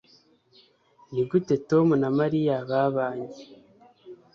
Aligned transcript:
Nigute 1.11 1.55
Tom 1.69 1.87
na 2.01 2.09
Mariya 2.19 2.55
babanye 2.69 3.29